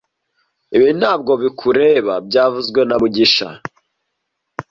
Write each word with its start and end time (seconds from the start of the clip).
Ibi 0.75 0.89
ntabwo 0.99 1.31
bikureba 1.41 2.13
byavuzwe 2.27 2.79
na 2.85 2.95
mugisha 3.01 3.47